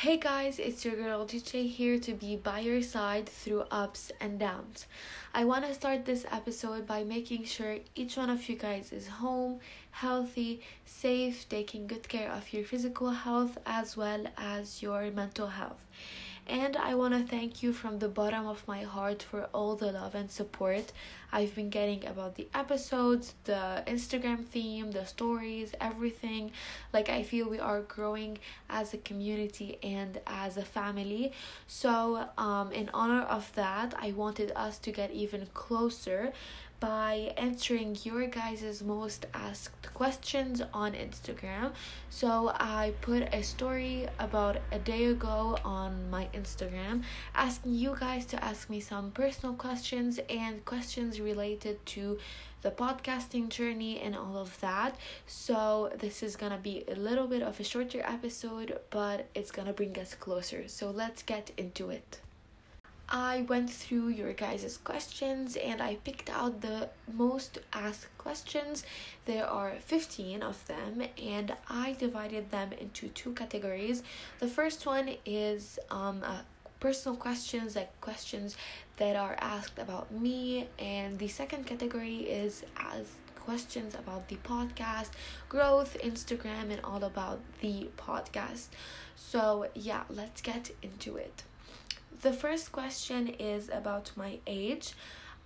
Hey 0.00 0.18
guys, 0.18 0.58
it's 0.58 0.84
your 0.84 0.94
girl 0.94 1.24
DJ 1.24 1.66
here 1.70 1.98
to 2.00 2.12
be 2.12 2.36
by 2.36 2.58
your 2.58 2.82
side 2.82 3.26
through 3.26 3.64
ups 3.70 4.12
and 4.20 4.38
downs. 4.38 4.84
I 5.32 5.46
want 5.46 5.64
to 5.64 5.72
start 5.72 6.04
this 6.04 6.26
episode 6.30 6.86
by 6.86 7.02
making 7.02 7.44
sure 7.46 7.78
each 7.94 8.18
one 8.18 8.28
of 8.28 8.46
you 8.46 8.56
guys 8.56 8.92
is 8.92 9.08
home, 9.08 9.60
healthy, 9.92 10.60
safe, 10.84 11.48
taking 11.48 11.86
good 11.86 12.10
care 12.10 12.30
of 12.30 12.52
your 12.52 12.64
physical 12.64 13.08
health 13.08 13.56
as 13.64 13.96
well 13.96 14.26
as 14.36 14.82
your 14.82 15.10
mental 15.12 15.46
health. 15.46 15.86
And 16.48 16.76
I 16.76 16.94
want 16.94 17.12
to 17.12 17.28
thank 17.28 17.62
you 17.62 17.72
from 17.72 17.98
the 17.98 18.08
bottom 18.08 18.46
of 18.46 18.66
my 18.68 18.82
heart 18.82 19.20
for 19.22 19.48
all 19.52 19.74
the 19.74 19.90
love 19.90 20.14
and 20.14 20.30
support 20.30 20.92
I've 21.32 21.54
been 21.54 21.70
getting 21.70 22.06
about 22.06 22.36
the 22.36 22.48
episodes, 22.54 23.34
the 23.44 23.82
Instagram 23.86 24.46
theme, 24.46 24.92
the 24.92 25.04
stories, 25.04 25.74
everything. 25.80 26.52
Like, 26.92 27.08
I 27.08 27.22
feel 27.24 27.48
we 27.48 27.58
are 27.58 27.82
growing 27.82 28.38
as 28.70 28.94
a 28.94 28.98
community 28.98 29.78
and 29.82 30.20
as 30.26 30.56
a 30.56 30.64
family. 30.64 31.32
So, 31.66 32.28
um, 32.38 32.72
in 32.72 32.88
honor 32.94 33.22
of 33.22 33.52
that, 33.54 33.94
I 33.98 34.12
wanted 34.12 34.52
us 34.54 34.78
to 34.78 34.92
get 34.92 35.10
even 35.10 35.46
closer 35.52 36.32
by 36.80 37.32
answering 37.36 37.96
your 38.02 38.26
guys' 38.26 38.82
most 38.82 39.26
asked 39.32 39.94
questions 39.94 40.62
on 40.74 40.92
Instagram. 40.92 41.72
So 42.10 42.52
I 42.54 42.92
put 43.00 43.22
a 43.34 43.42
story 43.42 44.08
about 44.18 44.58
a 44.72 44.78
day 44.78 45.06
ago 45.06 45.58
on 45.64 46.10
my 46.10 46.28
Instagram 46.34 47.02
asking 47.34 47.74
you 47.74 47.96
guys 47.98 48.26
to 48.26 48.44
ask 48.44 48.68
me 48.68 48.80
some 48.80 49.10
personal 49.10 49.54
questions 49.54 50.20
and 50.28 50.64
questions 50.64 51.20
related 51.20 51.84
to 51.86 52.18
the 52.62 52.70
podcasting 52.70 53.48
journey 53.48 54.00
and 54.00 54.16
all 54.16 54.36
of 54.36 54.60
that. 54.60 54.96
So 55.26 55.92
this 55.98 56.22
is 56.22 56.36
gonna 56.36 56.58
be 56.58 56.84
a 56.88 56.94
little 56.94 57.26
bit 57.26 57.42
of 57.42 57.60
a 57.60 57.64
shorter 57.64 58.02
episode, 58.04 58.78
but 58.90 59.28
it's 59.34 59.50
gonna 59.50 59.72
bring 59.72 59.98
us 59.98 60.14
closer. 60.14 60.68
So 60.68 60.90
let's 60.90 61.22
get 61.22 61.52
into 61.56 61.90
it. 61.90 62.20
I 63.08 63.42
went 63.42 63.70
through 63.70 64.08
your 64.08 64.32
guys' 64.32 64.78
questions 64.82 65.54
and 65.54 65.80
I 65.80 65.94
picked 65.96 66.28
out 66.28 66.60
the 66.60 66.88
most 67.12 67.58
asked 67.72 68.08
questions. 68.18 68.84
There 69.26 69.46
are 69.46 69.74
15 69.78 70.42
of 70.42 70.66
them, 70.66 71.02
and 71.22 71.54
I 71.68 71.92
divided 71.92 72.50
them 72.50 72.72
into 72.72 73.08
two 73.08 73.32
categories. 73.32 74.02
The 74.40 74.48
first 74.48 74.86
one 74.86 75.10
is 75.24 75.78
um, 75.88 76.22
uh, 76.24 76.38
personal 76.80 77.16
questions, 77.16 77.76
like 77.76 78.00
questions 78.00 78.56
that 78.96 79.14
are 79.14 79.36
asked 79.40 79.78
about 79.78 80.12
me, 80.12 80.68
and 80.78 81.18
the 81.18 81.28
second 81.28 81.64
category 81.66 82.18
is 82.18 82.64
as 82.76 83.06
questions 83.38 83.94
about 83.94 84.26
the 84.28 84.36
podcast, 84.36 85.10
growth, 85.48 85.96
Instagram, 86.02 86.72
and 86.72 86.80
all 86.82 87.04
about 87.04 87.38
the 87.60 87.88
podcast. 87.96 88.66
So, 89.14 89.68
yeah, 89.74 90.02
let's 90.10 90.40
get 90.42 90.72
into 90.82 91.16
it. 91.16 91.44
The 92.22 92.32
first 92.32 92.72
question 92.72 93.28
is 93.28 93.68
about 93.68 94.10
my 94.16 94.38
age. 94.46 94.94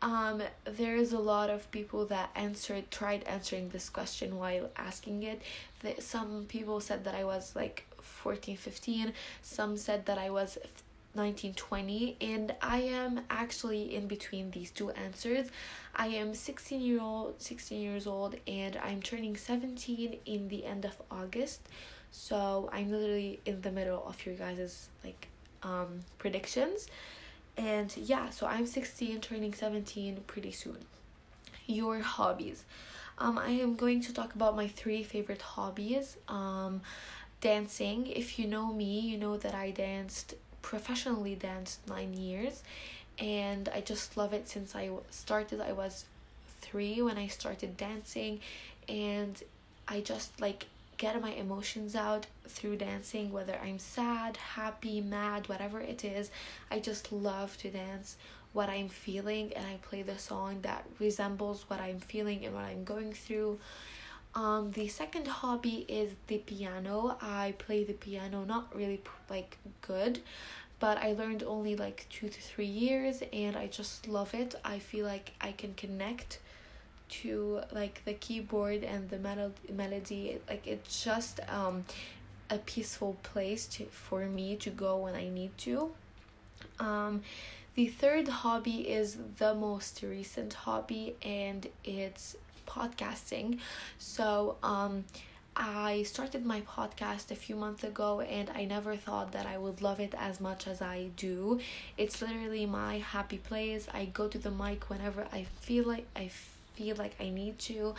Um, 0.03 0.43
there 0.65 0.95
is 0.95 1.13
a 1.13 1.19
lot 1.19 1.51
of 1.51 1.71
people 1.73 2.07
that 2.07 2.31
answered, 2.35 2.91
tried 2.91 3.25
answering 3.25 3.71
this 3.71 3.91
question 3.91 4.39
while 4.39 4.71
asking 4.77 5.25
it. 5.25 5.43
The, 5.81 6.01
some 6.01 6.47
people 6.49 6.81
said 6.81 7.05
that 7.05 7.15
I 7.15 7.25
was 7.25 7.57
like 7.57 7.87
14, 8.01 8.57
15. 8.57 9.13
Some 9.43 9.77
said 9.77 10.07
that 10.07 10.17
I 10.17 10.31
was 10.31 10.59
19, 11.17 11.55
20. 11.55 12.17
And 12.21 12.55
I 12.63 12.83
am 12.83 13.23
actually 13.29 13.95
in 13.95 14.07
between 14.07 14.53
these 14.53 14.71
two 14.71 14.91
answers. 14.91 15.49
I 15.97 16.07
am 16.09 16.35
16 16.35 16.81
year 16.81 17.01
old, 17.01 17.43
16 17.43 17.81
years 17.81 18.07
old, 18.07 18.37
and 18.47 18.77
I'm 18.77 19.03
turning 19.03 19.37
17 19.37 20.19
in 20.25 20.49
the 20.49 20.65
end 20.65 20.85
of 20.85 20.97
August. 21.11 21.69
So 22.13 22.71
I'm 22.73 22.91
literally 22.91 23.41
in 23.45 23.61
the 23.63 23.73
middle 23.73 24.05
of 24.07 24.25
your 24.25 24.37
guys' 24.37 24.89
like 25.05 25.30
um, 25.63 26.01
predictions. 26.19 26.89
And 27.57 27.95
yeah, 27.97 28.31
so 28.31 28.47
I'm 28.47 28.67
16, 28.67 29.21
turning 29.21 29.55
17 29.55 30.19
pretty 30.27 30.53
soon. 30.53 30.79
Your 31.67 32.01
hobbies. 32.01 32.65
Um, 33.19 33.39
I 33.39 33.51
am 33.51 33.77
going 33.77 34.01
to 34.03 34.15
talk 34.15 34.35
about 34.35 34.57
my 34.57 34.67
three 34.67 35.03
favorite 35.03 35.43
hobbies. 35.43 36.17
Um, 36.29 36.81
dancing. 37.41 38.07
If 38.07 38.39
you 38.39 38.47
know 38.47 38.73
me, 38.73 39.01
you 39.01 39.19
know 39.19 39.37
that 39.37 39.55
I 39.55 39.71
danced 39.71 40.35
professionally 40.63 41.35
danced 41.35 41.87
nine 41.89 42.15
years, 42.15 42.63
and 43.19 43.69
I 43.69 43.81
just 43.81 44.17
love 44.17 44.33
it 44.33 44.49
since 44.49 44.75
I 44.75 44.91
started. 45.11 45.61
I 45.61 45.73
was 45.73 46.05
three 46.61 47.01
when 47.03 47.19
I 47.19 47.27
started 47.29 47.77
dancing, 47.77 48.41
and 48.89 49.43
I 49.89 50.01
just 50.01 50.41
like 50.41 50.67
get 51.01 51.21
my 51.23 51.31
emotions 51.31 51.97
out 51.97 52.27
through 52.47 52.77
dancing, 52.77 53.33
whether 53.33 53.59
I'm 53.65 53.79
sad, 53.79 54.37
happy, 54.37 55.01
mad, 55.01 55.49
whatever 55.49 55.81
it 55.81 56.05
is. 56.05 56.31
I 56.71 56.79
just 56.79 57.11
love 57.11 57.57
to 57.59 57.71
dance 57.71 58.19
what 58.53 58.69
I'm 58.69 58.91
feeling 58.91 59.51
and 59.55 59.67
I 59.67 59.79
play 59.81 60.03
the 60.03 60.19
song 60.19 60.61
that 60.61 60.85
resembles 60.99 61.65
what 61.69 61.81
I'm 61.81 62.01
feeling 62.01 62.45
and 62.45 62.55
what 62.55 62.65
I'm 62.65 62.85
going 62.85 63.15
through. 63.15 63.59
Um, 64.35 64.73
the 64.73 64.89
second 64.89 65.27
hobby 65.27 65.87
is 65.89 66.13
the 66.27 66.37
piano. 66.37 67.17
I 67.23 67.55
play 67.57 67.83
the 67.83 67.95
piano 67.95 68.45
not 68.45 68.77
really 68.77 69.01
like 69.31 69.57
good, 69.81 70.21
but 70.81 70.99
I 70.99 71.13
learned 71.13 71.43
only 71.45 71.77
like 71.77 72.05
two 72.11 72.29
to 72.29 72.41
three 72.43 72.67
years 72.67 73.23
and 73.33 73.57
I 73.57 73.69
just 73.69 74.07
love 74.07 74.35
it. 74.35 74.55
I 74.67 74.79
feel 74.79 75.07
like 75.07 75.33
I 75.41 75.53
can 75.53 75.73
connect 75.73 76.41
to 77.11 77.61
like 77.73 78.03
the 78.05 78.15
keyboard 78.15 78.83
and 78.85 79.11
the 79.11 79.19
mel- 79.19 79.53
melody 79.73 80.39
like 80.49 80.67
it's 80.67 81.05
just 81.05 81.41
um 81.49 81.85
a 82.49 82.59
peaceful 82.59 83.17
place 83.23 83.67
to 83.67 83.85
for 83.87 84.27
me 84.27 84.57
to 84.57 84.71
go 84.71 84.97
when 84.97 85.15
I 85.15 85.29
need 85.29 85.57
to 85.59 85.93
um 86.79 87.23
the 87.75 87.87
third 87.87 88.29
hobby 88.29 88.89
is 88.89 89.19
the 89.39 89.55
most 89.55 90.03
recent 90.03 90.53
hobby 90.53 91.15
and 91.23 91.67
it's 91.85 92.37
podcasting 92.67 93.59
so 93.99 94.57
um 94.63 95.05
I 95.57 96.05
started 96.05 96.47
my 96.47 96.61
podcast 96.63 97.31
a 97.31 97.35
few 97.35 97.57
months 97.57 97.83
ago 97.83 98.21
and 98.21 98.49
I 98.51 98.65
never 98.65 98.97
thought 98.97 99.33
that 99.33 99.47
I 99.47 99.59
would 99.59 99.83
love 99.83 99.99
it 100.01 100.15
as 100.17 100.41
much 100.41 100.67
as 100.69 100.81
I 100.81 101.11
do. 101.17 101.61
It's 101.99 102.23
literally 102.23 102.67
my 102.67 102.99
happy 102.99 103.39
place. 103.39 103.89
I 103.93 104.07
go 104.07 104.29
to 104.29 104.39
the 104.39 104.51
mic 104.51 104.89
whenever 104.89 105.27
I 105.33 105.47
feel 105.61 105.85
like 105.85 106.07
I 106.15 106.31
feel 106.75 106.97
like 106.97 107.15
I 107.21 107.31
need 107.31 107.59
to. 107.61 107.95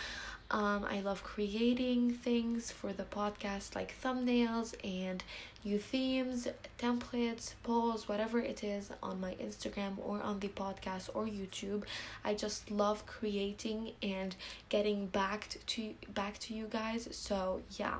Um, 0.50 0.86
I 0.90 1.00
love 1.00 1.24
creating 1.24 2.12
things 2.12 2.72
for 2.72 2.92
the 2.92 3.04
podcast, 3.04 3.74
like 3.74 3.94
thumbnails 4.04 4.76
and 4.84 5.24
new 5.64 5.80
themes, 5.80 6.48
templates, 6.78 7.54
polls, 7.64 8.10
whatever 8.10 8.40
it 8.40 8.62
is 8.64 8.90
on 9.02 9.22
my 9.22 9.36
Instagram 9.36 9.94
or 10.06 10.22
on 10.22 10.42
the 10.42 10.50
podcast 10.50 11.10
or 11.14 11.26
YouTube. 11.26 11.84
I 12.26 12.34
just 12.34 12.70
love 12.70 13.06
creating 13.06 13.94
and 14.04 14.36
getting 14.68 15.08
back 15.08 15.56
to 15.68 15.94
back 16.14 16.38
to 16.40 16.54
you 16.54 16.68
guys. 16.70 17.08
So 17.12 17.62
yeah. 17.78 17.96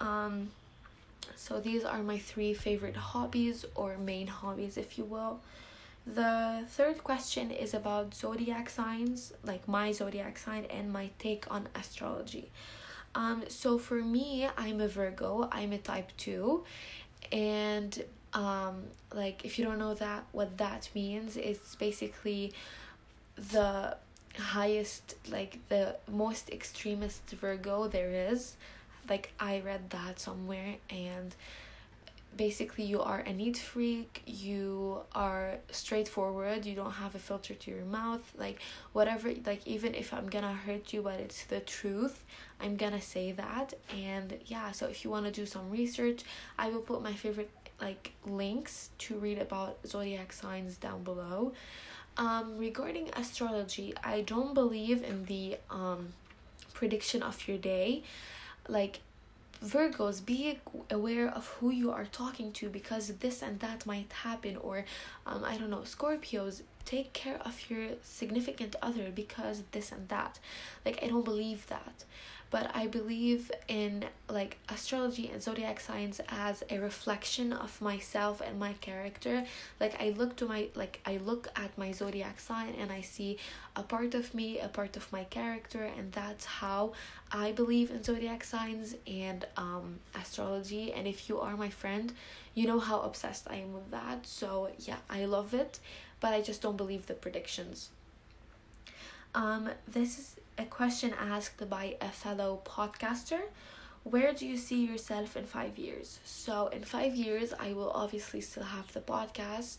Um, 0.00 0.50
so 1.36 1.60
these 1.60 1.84
are 1.84 2.02
my 2.02 2.18
three 2.18 2.54
favorite 2.54 2.96
hobbies 2.96 3.64
or 3.76 3.96
main 3.98 4.26
hobbies, 4.26 4.76
if 4.76 4.98
you 4.98 5.04
will. 5.04 5.40
The 6.06 6.64
third 6.68 7.04
question 7.04 7.50
is 7.50 7.74
about 7.74 8.14
zodiac 8.14 8.68
signs, 8.70 9.32
like 9.44 9.68
my 9.68 9.92
zodiac 9.92 10.36
sign 10.36 10.64
and 10.64 10.92
my 10.92 11.10
take 11.18 11.48
on 11.50 11.68
astrology. 11.74 12.50
Um, 13.14 13.44
so 13.48 13.78
for 13.78 14.02
me, 14.02 14.48
I'm 14.56 14.80
a 14.80 14.88
Virgo, 14.88 15.48
I'm 15.52 15.72
a 15.72 15.78
type 15.78 16.10
2, 16.16 16.64
and 17.30 18.04
um, 18.32 18.84
like 19.14 19.44
if 19.44 19.58
you 19.58 19.64
don't 19.64 19.78
know 19.78 19.94
that 19.94 20.24
what 20.32 20.58
that 20.58 20.88
means, 20.94 21.36
it's 21.36 21.76
basically 21.76 22.52
the 23.36 23.96
highest 24.38 25.14
like 25.30 25.58
the 25.68 25.96
most 26.10 26.50
extremist 26.50 27.22
Virgo 27.30 27.86
there 27.86 28.10
is. 28.32 28.56
Like 29.08 29.32
I 29.38 29.60
read 29.60 29.90
that 29.90 30.18
somewhere 30.18 30.76
and 30.90 31.34
basically 32.36 32.84
you 32.84 33.00
are 33.00 33.20
a 33.20 33.32
neat 33.32 33.56
freak 33.58 34.22
you 34.26 35.00
are 35.14 35.56
straightforward 35.70 36.64
you 36.64 36.74
don't 36.74 36.92
have 36.92 37.14
a 37.14 37.18
filter 37.18 37.54
to 37.54 37.70
your 37.70 37.84
mouth 37.84 38.32
like 38.38 38.58
whatever 38.92 39.32
like 39.44 39.66
even 39.66 39.94
if 39.94 40.14
i'm 40.14 40.26
gonna 40.28 40.52
hurt 40.52 40.92
you 40.92 41.02
but 41.02 41.20
it's 41.20 41.44
the 41.44 41.60
truth 41.60 42.24
i'm 42.60 42.76
gonna 42.76 43.00
say 43.00 43.32
that. 43.32 43.74
And 43.94 44.38
yeah 44.46 44.70
so 44.72 44.86
if 44.86 45.04
you 45.04 45.10
want 45.10 45.26
to 45.26 45.32
do 45.32 45.44
some 45.46 45.70
research 45.70 46.22
i 46.58 46.68
will 46.70 46.80
put 46.80 47.02
my 47.02 47.12
favorite 47.12 47.50
like 47.80 48.12
links 48.26 48.90
to 48.98 49.16
read 49.16 49.38
about 49.38 49.78
zodiac 49.86 50.32
signs 50.32 50.76
down 50.76 51.02
below. 51.02 51.52
Um 52.16 52.58
regarding 52.58 53.10
astrology 53.16 53.94
i 54.04 54.20
don't 54.22 54.54
believe 54.54 55.02
in 55.02 55.24
the 55.26 55.56
um 55.70 56.12
prediction 56.74 57.22
of 57.22 57.46
your 57.48 57.58
day. 57.58 58.02
Like 58.68 59.00
Virgos, 59.62 60.24
be 60.24 60.58
aware 60.90 61.28
of 61.28 61.46
who 61.46 61.70
you 61.70 61.90
are 61.92 62.06
talking 62.06 62.52
to 62.52 62.68
because 62.68 63.08
this 63.18 63.42
and 63.42 63.60
that 63.60 63.86
might 63.86 64.12
happen, 64.12 64.56
or 64.56 64.84
um, 65.26 65.44
I 65.44 65.56
don't 65.56 65.70
know, 65.70 65.84
Scorpios, 65.84 66.62
take 66.84 67.12
care 67.12 67.38
of 67.44 67.70
your 67.70 67.90
significant 68.02 68.74
other 68.82 69.10
because 69.14 69.62
this 69.70 69.92
and 69.92 70.08
that. 70.08 70.40
Like 70.84 71.02
i 71.02 71.06
don't 71.06 71.24
believe 71.24 71.66
that 71.68 72.04
but 72.52 72.70
I 72.74 72.86
believe 72.86 73.50
in 73.66 74.04
like 74.28 74.58
astrology 74.68 75.30
and 75.32 75.42
zodiac 75.42 75.80
signs 75.80 76.20
as 76.28 76.62
a 76.68 76.78
reflection 76.78 77.50
of 77.50 77.80
myself 77.80 78.42
and 78.42 78.60
my 78.60 78.74
character. 78.74 79.44
Like 79.80 80.00
I 80.00 80.10
look 80.10 80.36
to 80.36 80.46
my 80.46 80.68
like 80.74 81.00
I 81.06 81.16
look 81.16 81.48
at 81.56 81.76
my 81.78 81.92
zodiac 81.92 82.38
sign 82.38 82.74
and 82.78 82.92
I 82.92 83.00
see 83.00 83.38
a 83.74 83.82
part 83.82 84.14
of 84.14 84.34
me, 84.34 84.58
a 84.58 84.68
part 84.68 84.98
of 84.98 85.10
my 85.10 85.24
character, 85.24 85.82
and 85.96 86.12
that's 86.12 86.44
how 86.44 86.92
I 87.32 87.52
believe 87.52 87.90
in 87.90 88.02
zodiac 88.04 88.44
signs 88.44 88.96
and 89.06 89.46
um 89.56 90.00
astrology. 90.14 90.92
And 90.92 91.08
if 91.08 91.30
you 91.30 91.40
are 91.40 91.56
my 91.56 91.70
friend, 91.70 92.12
you 92.54 92.66
know 92.66 92.80
how 92.80 93.00
obsessed 93.00 93.46
I 93.50 93.56
am 93.64 93.72
with 93.72 93.90
that. 93.92 94.26
So 94.26 94.68
yeah, 94.78 94.98
I 95.08 95.24
love 95.24 95.54
it, 95.54 95.78
but 96.20 96.34
I 96.34 96.42
just 96.42 96.60
don't 96.60 96.76
believe 96.76 97.06
the 97.06 97.14
predictions. 97.14 97.88
Um, 99.34 99.70
this 99.88 100.18
is 100.18 100.36
a 100.58 100.64
question 100.64 101.14
asked 101.18 101.68
by 101.68 101.96
a 102.00 102.08
fellow 102.08 102.60
podcaster. 102.64 103.40
Where 104.04 104.32
do 104.34 104.46
you 104.46 104.56
see 104.56 104.84
yourself 104.84 105.36
in 105.36 105.46
five 105.46 105.78
years? 105.78 106.18
So 106.24 106.66
in 106.68 106.82
five 106.84 107.14
years 107.14 107.54
i 107.58 107.72
will 107.72 107.90
obviously 107.90 108.40
still 108.40 108.64
have 108.64 108.92
the 108.92 109.00
podcast. 109.00 109.78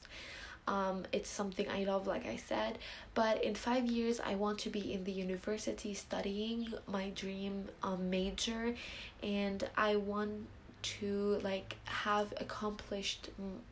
Um, 0.66 1.04
it's 1.12 1.30
something 1.30 1.68
i 1.70 1.84
love 1.84 2.08
like 2.08 2.26
i 2.26 2.38
said. 2.38 2.80
But 3.14 3.44
in 3.44 3.54
five 3.54 3.86
years 3.86 4.20
i 4.20 4.34
want 4.36 4.60
to 4.60 4.70
be 4.70 4.94
in 4.94 5.04
the 5.04 5.12
university 5.12 5.94
studying 5.94 6.74
my 6.88 7.10
dream 7.10 7.68
um, 7.84 8.10
major. 8.10 8.74
And 9.22 9.64
i 9.78 9.98
want 9.98 10.48
to 10.84 11.40
like 11.44 11.76
have 11.86 12.34
accomplished 12.38 13.30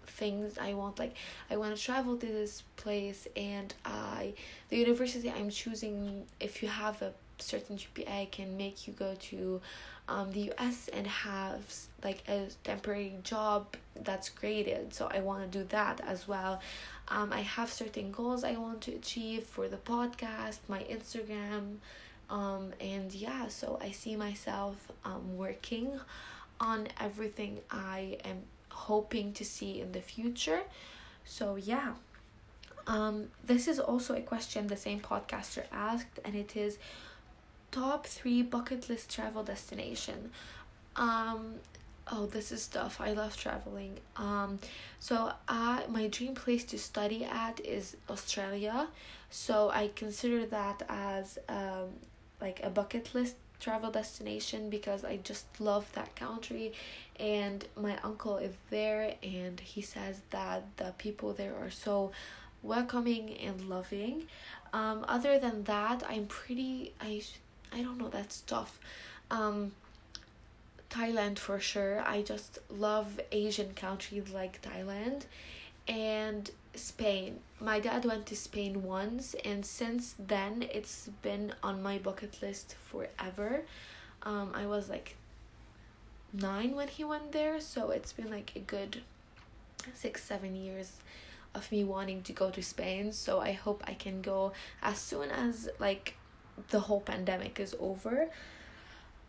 things 0.07 0.57
i 0.57 0.73
want. 0.73 0.99
Like 0.99 1.15
i 1.49 1.57
want 1.57 1.75
to 1.75 1.81
travel 1.81 2.17
to 2.17 2.25
this 2.25 2.63
place 2.77 3.27
and 3.35 3.73
i 3.85 4.33
the 4.69 4.77
university 4.77 5.29
i'm 5.29 5.49
choosing 5.49 6.25
if 6.39 6.61
you 6.63 6.69
have 6.69 7.01
a 7.01 7.13
certain 7.39 7.77
gpa 7.77 8.29
can 8.31 8.55
make 8.57 8.87
you 8.87 8.93
go 8.93 9.15
to 9.19 9.61
um, 10.07 10.31
the 10.31 10.51
us 10.57 10.89
and 10.89 11.07
have 11.07 11.61
like 12.03 12.23
a 12.27 12.47
temporary 12.63 13.13
job 13.23 13.75
that's 13.95 14.29
graded. 14.29 14.93
So 14.93 15.09
i 15.11 15.19
want 15.19 15.51
to 15.51 15.59
do 15.59 15.65
that 15.69 16.01
as 16.05 16.27
well. 16.27 16.59
Um, 17.07 17.33
i 17.33 17.41
have 17.41 17.71
certain 17.71 18.11
goals 18.11 18.43
i 18.43 18.53
want 18.53 18.81
to 18.81 18.91
achieve 18.93 19.43
for 19.43 19.67
the 19.67 19.77
podcast 19.77 20.59
my 20.69 20.83
instagram 20.83 21.77
um, 22.29 22.71
and 22.79 23.13
yeah 23.13 23.47
so 23.49 23.77
i 23.81 23.91
see 23.91 24.15
myself 24.15 24.89
um, 25.03 25.35
working 25.35 25.99
on 26.61 26.87
everything 26.99 27.59
I 27.69 28.17
am 28.23 28.43
hoping 28.69 29.33
to 29.33 29.43
see 29.43 29.81
in 29.81 29.91
the 29.91 29.99
future. 30.01 30.61
So, 31.25 31.55
yeah. 31.55 31.95
Um, 32.87 33.27
this 33.45 33.67
is 33.67 33.79
also 33.79 34.15
a 34.15 34.21
question 34.21 34.67
the 34.67 34.77
same 34.77 35.01
podcaster 35.01 35.63
asked, 35.71 36.19
and 36.25 36.35
it 36.35 36.55
is 36.55 36.79
top 37.71 38.05
three 38.05 38.41
bucket 38.41 38.89
list 38.89 39.13
travel 39.13 39.43
destination. 39.43 40.31
Um, 40.95 41.55
oh, 42.11 42.25
this 42.25 42.51
is 42.51 42.61
stuff. 42.61 42.99
I 42.99 43.13
love 43.13 43.37
traveling. 43.37 43.99
Um, 44.17 44.59
so 44.99 45.31
I 45.47 45.85
my 45.89 46.07
dream 46.07 46.35
place 46.35 46.63
to 46.65 46.77
study 46.77 47.23
at 47.23 47.59
is 47.61 47.97
Australia. 48.09 48.87
So 49.29 49.69
I 49.69 49.91
consider 49.95 50.45
that 50.47 50.83
as 50.89 51.37
um 51.47 51.89
like 52.41 52.59
a 52.63 52.69
bucket 52.69 53.13
list 53.13 53.35
travel 53.61 53.91
destination 53.91 54.69
because 54.69 55.05
I 55.05 55.17
just 55.17 55.45
love 55.61 55.89
that 55.93 56.15
country. 56.15 56.73
And 57.19 57.63
my 57.77 57.97
uncle 58.03 58.37
is 58.37 58.55
there 58.69 59.15
and 59.23 59.59
he 59.59 59.81
says 59.81 60.21
that 60.31 60.63
the 60.77 60.93
people 60.97 61.33
there 61.33 61.55
are 61.55 61.69
so 61.69 62.11
welcoming 62.63 63.37
and 63.37 63.69
loving. 63.69 64.23
Um 64.73 65.05
other 65.07 65.37
than 65.39 65.63
that 65.65 66.03
i'm 66.09 66.25
pretty 66.27 66.93
i 66.99 67.21
i 67.71 67.81
don't 67.81 67.97
know 67.97 68.09
that's 68.09 68.41
tough. 68.41 68.79
Um 69.29 69.71
thailand 70.89 71.39
for 71.39 71.59
sure. 71.59 72.03
I 72.05 72.21
just 72.21 72.59
love 72.69 73.19
asian 73.31 73.73
countries 73.73 74.29
like 74.33 74.61
thailand. 74.61 75.23
And 75.87 76.49
Spain. 76.75 77.39
My 77.59 77.79
dad 77.79 78.05
went 78.05 78.25
to 78.27 78.35
Spain 78.35 78.83
once, 78.83 79.35
and 79.45 79.65
since 79.65 80.15
then, 80.17 80.65
it's 80.71 81.09
been 81.21 81.53
on 81.61 81.81
my 81.81 81.97
bucket 81.97 82.41
list 82.41 82.75
forever. 82.85 83.63
Um, 84.23 84.51
I 84.53 84.65
was 84.65 84.89
like 84.89 85.15
nine 86.33 86.75
when 86.75 86.87
he 86.87 87.03
went 87.03 87.31
there, 87.31 87.59
so 87.59 87.91
it's 87.91 88.13
been 88.13 88.29
like 88.29 88.53
a 88.55 88.59
good 88.59 89.01
six, 89.93 90.23
seven 90.23 90.55
years 90.55 90.93
of 91.53 91.71
me 91.71 91.83
wanting 91.83 92.21
to 92.23 92.33
go 92.33 92.49
to 92.49 92.61
Spain. 92.61 93.11
So 93.11 93.39
I 93.39 93.51
hope 93.51 93.83
I 93.85 93.93
can 93.93 94.21
go 94.21 94.53
as 94.81 94.97
soon 94.97 95.29
as 95.29 95.69
like 95.79 96.15
the 96.69 96.81
whole 96.81 97.01
pandemic 97.01 97.59
is 97.59 97.75
over 97.79 98.29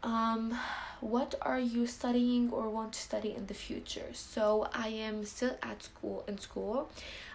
um 0.03 0.59
what 1.01 1.35
are 1.43 1.59
you 1.59 1.87
studying 1.87 2.51
or 2.51 2.69
want 2.69 2.93
to 2.93 3.01
study 3.01 3.35
in 3.35 3.47
the 3.47 3.55
future? 3.55 4.09
So 4.13 4.69
i 4.73 4.89
am 4.89 5.25
still 5.25 5.57
at 5.63 5.83
school 5.83 6.25
in 6.29 6.39
school. 6.39 6.91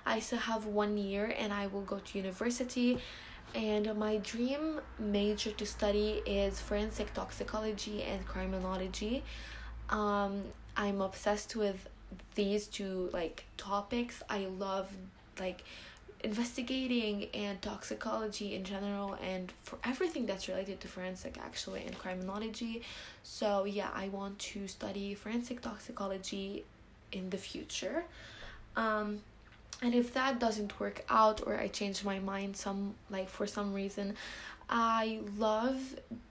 I 0.06 0.19
still 0.19 0.40
have 0.40 0.66
one 0.66 0.98
year 0.98 1.34
and 1.38 1.52
i 1.54 1.68
will 1.68 1.81
go 1.81 2.00
to 2.00 2.18
university. 2.18 3.00
And 3.56 3.96
my 3.96 4.18
dream 4.18 4.81
major 5.00 5.52
to 5.52 5.66
study 5.66 6.22
is 6.25 6.60
forensic 6.60 7.14
toxicology 7.14 8.04
and 8.04 8.25
criminology. 8.25 9.24
Um 9.90 10.44
i'm 10.75 11.02
obsessed 11.02 11.56
with 11.56 11.88
these 12.36 12.68
two 12.68 13.10
like 13.13 13.46
topics. 13.58 14.22
I 14.30 14.46
love 14.46 14.88
like 15.40 15.63
investigating 16.24 17.28
and 17.34 17.62
toxicology 17.62 18.56
in 18.56 18.64
general 18.64 19.18
and 19.22 19.54
for 19.62 19.78
everything 19.84 20.25
that's 20.25 20.48
related 20.48 20.80
to 20.81 20.88
forensic 20.88 21.38
actually 21.38 21.84
and 21.86 21.98
criminology. 21.98 22.81
So 23.24 23.66
yeah 23.66 23.90
i 23.94 24.08
want 24.10 24.40
to 24.40 24.68
study 24.68 25.14
forensic 25.14 25.62
toxicology 25.62 26.66
in 27.12 27.30
the 27.30 27.38
future. 27.38 28.04
Um 28.75 29.19
and 29.81 29.94
if 29.94 30.12
that 30.16 30.40
doesn't 30.40 30.80
work 30.80 31.06
out 31.08 31.46
or 31.46 31.56
i 31.60 31.68
change 31.68 32.04
my 32.04 32.20
mind 32.20 32.58
some 32.58 32.96
like 33.12 33.30
for 33.30 33.46
some 33.46 33.74
reason 33.74 34.16
i 34.70 35.20
love 35.38 35.80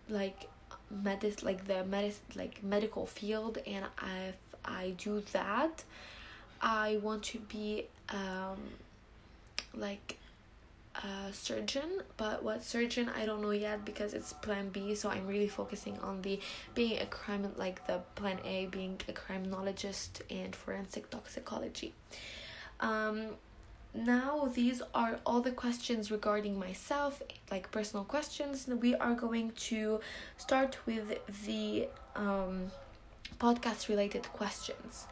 like 0.09 0.49
medis 0.93 1.44
like 1.44 1.67
the 1.67 1.85
medis 1.89 2.17
like 2.35 2.62
medical 2.62 3.06
field. 3.06 3.59
And 3.67 3.85
if 4.27 4.35
i 4.65 4.94
do 4.99 5.23
that 5.32 5.85
i 6.61 6.99
want 7.03 7.23
to 7.23 7.39
be 7.39 7.87
um 8.09 8.59
like 9.76 10.19
a 11.05 11.32
surgeon 11.32 12.00
but 12.17 12.43
what 12.43 12.64
surgeon 12.64 13.11
i 13.14 13.26
don't 13.26 13.43
know 13.43 13.50
yet 13.50 13.84
because 13.84 14.14
it's 14.14 14.32
plan 14.32 14.70
b 14.70 14.94
so 14.94 15.10
i'm 15.10 15.27
really 15.27 15.48
focusing 15.48 15.98
on 15.98 16.22
the 16.22 16.41
being 16.74 16.98
a 17.01 17.06
crime 17.06 17.46
like 17.56 17.86
the 17.86 18.01
plan 18.15 18.39
a 18.44 18.67
being 18.67 18.98
a 19.08 19.12
criminologist 19.12 20.22
and 20.31 20.55
forensic 20.56 21.10
toxicology. 21.10 21.93
Um 22.81 23.31
now 23.94 24.51
these 24.55 24.82
are 24.94 25.19
all 25.24 25.41
the 25.41 25.53
questions 25.53 26.10
regarding 26.10 26.58
myself 26.58 27.22
like 27.51 27.70
personal 27.70 28.05
questions. 28.05 28.67
We 28.67 28.94
are 28.94 29.15
going 29.15 29.53
to 29.70 30.01
start 30.36 30.79
with 30.86 31.19
the 31.46 31.89
um 32.15 32.70
podcast 33.39 33.89
related 33.89 34.24
questions 34.32 35.06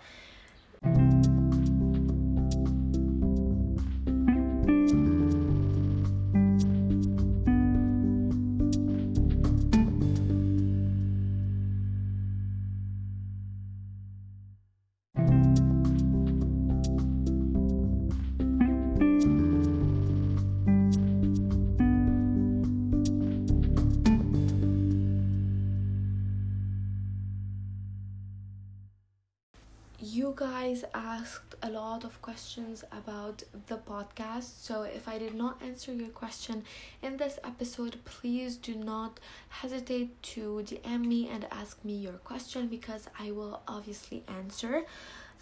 questions 32.24 32.84
about 32.90 33.42
the 33.66 33.76
podcast. 33.76 34.48
So, 34.66 34.82
if 34.82 35.06
I 35.06 35.18
did 35.18 35.34
not 35.34 35.60
answer 35.62 35.92
your 35.92 36.08
question 36.08 36.64
in 37.02 37.18
this 37.18 37.38
episode, 37.44 37.96
please 38.06 38.56
do 38.56 38.74
not 38.74 39.20
hesitate 39.60 40.10
to 40.34 40.64
DM 40.64 41.04
me 41.04 41.28
and 41.28 41.46
ask 41.52 41.84
me 41.84 41.92
your 41.92 42.18
question 42.30 42.66
because 42.68 43.10
I 43.20 43.30
will 43.30 43.60
obviously 43.68 44.22
answer. 44.40 44.84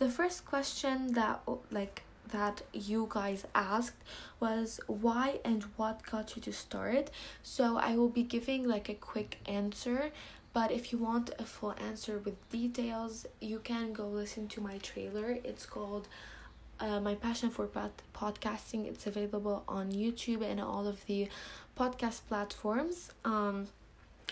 The 0.00 0.08
first 0.08 0.44
question 0.44 1.12
that, 1.12 1.42
oh, 1.46 1.60
like, 1.70 2.02
that 2.32 2.62
you 2.72 3.06
guys 3.08 3.46
asked 3.54 4.02
was 4.40 4.80
why 4.88 5.38
and 5.44 5.62
what 5.76 6.04
got 6.10 6.34
you 6.34 6.42
to 6.42 6.52
start. 6.52 7.10
So, 7.44 7.76
I 7.76 7.94
will 7.94 8.14
be 8.20 8.24
giving 8.24 8.66
like 8.66 8.88
a 8.88 8.94
quick 9.12 9.38
answer 9.46 10.10
but 10.54 10.70
if 10.70 10.92
you 10.92 10.98
want 10.98 11.30
a 11.38 11.44
full 11.44 11.74
answer 11.88 12.18
with 12.18 12.36
details, 12.50 13.26
you 13.40 13.58
can 13.58 13.94
go 13.94 14.06
listen 14.06 14.48
to 14.48 14.60
my 14.60 14.76
trailer. 14.78 15.38
It's 15.44 15.64
called 15.64 16.08
uh, 16.82 17.00
my 17.00 17.14
passion 17.14 17.48
for 17.48 17.66
pod- 17.66 18.02
podcasting. 18.14 18.86
It's 18.86 19.06
available 19.06 19.62
on 19.68 19.92
YouTube 19.92 20.42
and 20.42 20.60
all 20.60 20.86
of 20.86 21.06
the 21.06 21.28
podcast 21.78 22.22
platforms. 22.28 23.10
Um, 23.24 23.68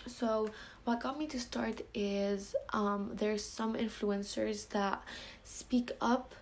so 0.06 0.50
what 0.84 1.00
got 1.00 1.18
me 1.18 1.26
to 1.28 1.38
start 1.38 1.82
is 1.94 2.56
um, 2.72 3.12
there's 3.14 3.44
some 3.44 3.74
influencers 3.74 4.68
that 4.70 5.02
speak 5.44 5.92
up 6.00 6.34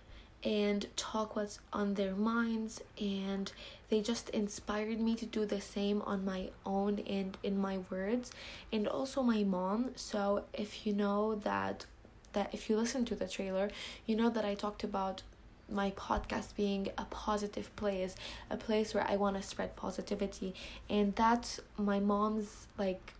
and 0.43 0.87
talk 0.95 1.35
what's 1.35 1.59
on 1.73 1.95
their 1.95 2.15
minds 2.15 2.81
and 2.99 3.51
they 3.89 4.01
just 4.01 4.29
inspired 4.29 4.99
me 4.99 5.13
to 5.13 5.25
do 5.25 5.45
the 5.45 5.59
same 5.59 6.01
on 6.03 6.23
my 6.23 6.49
own 6.65 6.99
and 6.99 7.37
in 7.43 7.59
my 7.59 7.79
words 7.89 8.31
and 8.71 8.87
also 8.87 9.21
my 9.21 9.43
mom 9.43 9.89
so 9.97 10.45
if 10.53 10.87
you 10.87 10.93
know 10.93 11.35
that 11.35 11.85
that 12.31 12.49
if 12.53 12.69
you 12.69 12.77
listen 12.77 13.03
to 13.03 13.15
the 13.15 13.27
trailer 13.27 13.69
you 14.05 14.15
know 14.15 14.29
that 14.29 14.45
i 14.45 14.53
talked 14.53 14.81
about 14.81 15.23
my 15.71 15.91
podcast 15.91 16.55
being 16.55 16.89
a 16.97 17.05
positive 17.05 17.73
place 17.75 18.15
a 18.49 18.57
place 18.57 18.93
where 18.93 19.07
i 19.07 19.15
want 19.15 19.35
to 19.35 19.43
spread 19.43 19.75
positivity. 19.75 20.53
And 20.89 21.15
that's 21.15 21.59
my 21.77 21.99
mom's 21.99 22.67
like 22.77 23.13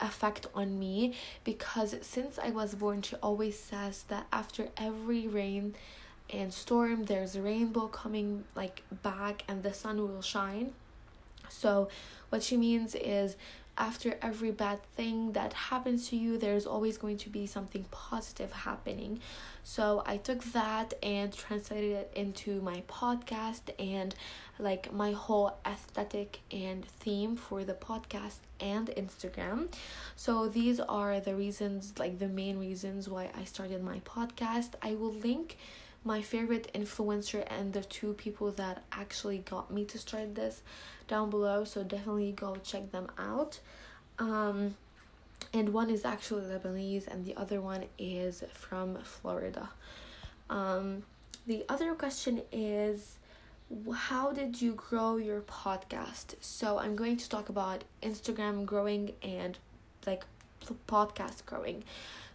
effect 0.00 0.46
on 0.54 0.78
me 0.78 1.14
because 1.42 1.96
since 2.02 2.38
i 2.38 2.50
was 2.50 2.76
born 2.76 3.02
she 3.02 3.16
always 3.16 3.58
says 3.58 4.04
that 4.04 4.26
after 4.32 4.68
every 4.76 5.26
rain 5.26 5.74
and 6.30 6.52
storm 6.52 7.04
there's 7.04 7.34
a 7.34 7.42
rainbow 7.42 7.88
coming 7.88 8.44
like 8.54 8.82
back 9.02 9.44
and 9.48 9.62
the 9.62 9.72
sun 9.72 9.96
will 9.98 10.22
shine. 10.22 10.72
So 11.48 11.88
what 12.28 12.42
she 12.42 12.56
means 12.56 12.94
is 12.94 13.36
after 13.78 14.18
every 14.20 14.50
bad 14.50 14.82
thing 14.94 15.32
that 15.32 15.52
happens 15.52 16.08
to 16.08 16.16
you 16.16 16.36
there's 16.36 16.66
always 16.66 16.98
going 16.98 17.16
to 17.16 17.30
be 17.30 17.46
something 17.46 17.84
positive 17.90 18.52
happening. 18.52 19.20
So 19.62 20.02
i 20.06 20.16
took 20.16 20.42
that 20.52 20.94
and 21.02 21.32
translated 21.32 21.92
it 21.92 22.12
into 22.14 22.60
my 22.60 22.82
podcast 22.88 23.62
and 23.78 24.14
like 24.58 24.92
my 24.92 25.12
whole 25.12 25.56
aesthetic 25.64 26.40
and 26.50 26.84
theme 26.84 27.36
for 27.36 27.64
the 27.64 27.74
podcast 27.74 28.38
and 28.60 28.88
instagram. 28.88 29.72
So 30.16 30.48
these 30.48 30.80
are 30.80 31.20
the 31.20 31.34
reasons 31.34 31.94
like 31.98 32.18
the 32.18 32.28
main 32.28 32.58
reasons 32.58 33.08
why 33.08 33.30
i 33.34 33.44
started 33.44 33.82
my 33.82 34.00
podcast. 34.00 34.70
I 34.82 34.94
will 34.94 35.12
link 35.12 35.56
my 36.04 36.22
favorite 36.22 36.70
influencer 36.74 37.44
and 37.50 37.72
the 37.72 37.82
two 37.82 38.14
people 38.14 38.52
that 38.52 38.82
actually 38.92 39.38
got 39.38 39.70
me 39.70 39.84
to 39.84 39.98
start 39.98 40.34
this 40.34 40.62
down 41.08 41.30
below 41.30 41.64
so 41.64 41.82
definitely 41.82 42.32
go 42.32 42.56
check 42.62 42.92
them 42.92 43.08
out. 43.18 43.60
Um 44.18 44.76
and 45.52 45.72
one 45.72 45.90
is 45.90 46.04
actually 46.04 46.42
lebanese 46.42 47.06
and 47.06 47.24
the 47.24 47.34
other 47.36 47.60
one 47.60 47.84
is 47.98 48.44
from 48.52 48.96
florida. 49.02 49.70
Um 50.50 51.02
the 51.46 51.64
other 51.68 51.94
question 51.94 52.42
is 52.52 53.18
how 53.94 54.32
did 54.32 54.62
you 54.62 54.72
grow 54.74 55.16
your 55.16 55.40
podcast? 55.42 56.34
So 56.40 56.78
i'm 56.78 56.96
going 56.96 57.16
to 57.16 57.28
talk 57.28 57.48
about 57.48 57.84
instagram 58.02 58.64
growing 58.64 59.12
and 59.22 59.58
like 60.06 60.24
podcast 60.86 61.44
growing 61.46 61.84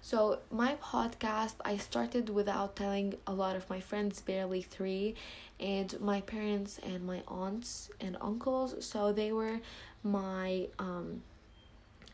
so, 0.06 0.40
my 0.52 0.76
podcast, 0.84 1.54
I 1.64 1.78
started 1.78 2.28
without 2.28 2.76
telling 2.76 3.16
a 3.26 3.32
lot 3.32 3.56
of 3.56 3.70
my 3.70 3.80
friends, 3.80 4.20
barely 4.20 4.62
three, 4.62 5.16
and 5.62 5.98
my 6.02 6.20
parents 6.20 6.78
and 6.86 7.06
my 7.06 7.22
aunts 7.26 7.90
and 8.02 8.18
uncles. 8.20 8.86
So, 8.86 9.14
they 9.14 9.32
were 9.32 9.62
my 10.04 10.68
um, 10.78 11.22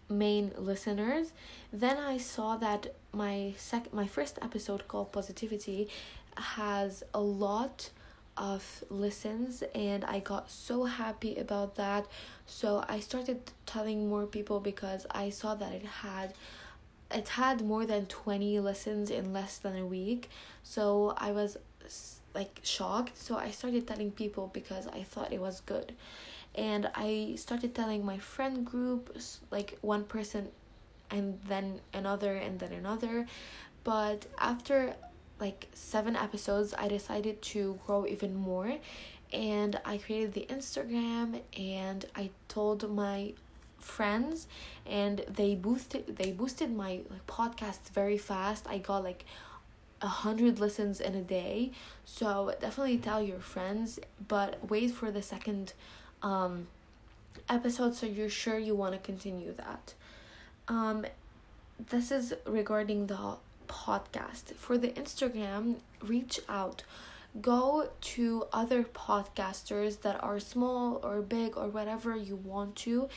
main 0.08 0.52
listeners. 0.56 1.34
Then 1.74 1.98
I 1.98 2.18
saw 2.20 2.58
that 2.58 2.94
my 3.12 3.56
sec 3.58 3.92
my 3.92 4.06
first 4.06 4.38
episode 4.40 4.88
called 4.88 5.12
Positivity 5.12 5.90
has 6.38 7.04
a 7.12 7.20
lot 7.20 7.90
of 8.40 8.84
listens 8.90 9.64
and 9.76 10.06
I 10.06 10.20
got 10.20 10.50
so 10.50 10.86
happy 10.86 11.36
about 11.36 11.76
that. 11.76 12.08
So 12.46 12.84
I 12.88 13.02
started 13.02 13.52
telling 13.66 14.10
more 14.10 14.26
people 14.26 14.60
because 14.62 15.06
I 15.12 15.30
saw 15.30 15.54
that 15.56 15.74
it 15.74 15.86
had 15.86 16.34
it 17.12 17.28
had 17.30 17.66
more 17.66 17.86
than 17.86 18.06
20 18.06 18.60
listens 18.60 19.10
in 19.10 19.34
less 19.34 19.58
than 19.58 19.76
a 19.78 19.86
week. 19.86 20.30
So 20.64 21.14
i 21.18 21.32
was 21.32 21.58
like 22.34 22.60
shocked. 22.64 23.18
So 23.18 23.38
i 23.38 23.52
started 23.52 23.86
telling 23.88 24.12
people 24.12 24.50
because 24.54 24.88
i 24.88 25.04
thought 25.04 25.34
it 25.34 25.42
was 25.42 25.62
good. 25.62 25.94
And 26.56 26.90
i 26.96 27.34
started 27.36 27.76
telling 27.76 28.06
my 28.06 28.18
friend 28.18 28.66
group 28.66 29.16
like 29.52 29.78
one 29.82 30.06
person 30.06 30.48
and 31.12 31.40
then 31.48 31.82
another 31.94 32.36
and 32.36 32.60
then 32.60 32.72
another. 32.72 33.28
But 33.84 34.28
after 34.38 34.96
like 35.40 35.68
seven 35.74 36.16
episodes 36.16 36.74
i 36.78 36.88
decided 36.88 37.42
to 37.42 37.80
grow 37.86 38.06
even 38.06 38.36
more. 38.36 38.76
And 39.32 39.80
i 39.86 39.98
created 39.98 40.34
the 40.34 40.48
instagram 40.50 41.42
and 41.58 42.06
i 42.16 42.32
told 42.48 42.90
my 42.90 43.34
friends 43.80 44.48
and 44.86 45.20
they 45.30 45.56
boosted 45.56 46.18
they 46.18 46.32
boosted 46.32 46.76
my 46.76 47.02
like 47.10 47.26
podcast 47.28 47.90
very 47.94 48.18
fast. 48.18 48.66
I 48.68 48.78
got 48.80 49.04
like 49.04 49.26
a 50.02 50.08
hundred 50.08 50.60
listens 50.60 51.02
in 51.02 51.16
a 51.16 51.22
day. 51.22 51.72
So 52.06 52.54
definitely 52.60 52.98
tell 52.98 53.22
your 53.22 53.40
friends 53.40 54.00
but 54.28 54.70
wait 54.70 54.92
for 54.92 55.12
the 55.12 55.22
second 55.22 55.74
um 56.22 56.68
episode 57.48 57.96
so 57.96 58.06
you're 58.06 58.30
sure 58.30 58.58
you 58.58 58.76
want 58.76 58.94
to 58.94 59.00
continue 59.00 59.54
that. 59.54 59.94
Um 60.68 61.06
this 61.90 62.12
is 62.12 62.34
regarding 62.46 63.08
the 63.08 63.38
podcast. 63.70 64.56
For 64.56 64.78
the 64.78 64.90
instagram 64.90 65.76
reach 66.02 66.40
out. 66.50 66.84
Go 67.42 67.92
to 68.02 68.46
other 68.52 68.84
podcasters 68.84 70.02
that 70.02 70.22
are 70.24 70.40
small 70.40 71.00
or 71.04 71.22
big 71.22 71.56
or 71.56 71.68
whatever 71.70 72.16
you 72.16 72.36
want 72.36 72.76
to 72.78 73.08